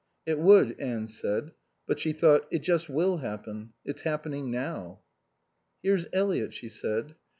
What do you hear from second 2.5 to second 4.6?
just will happen. It's happening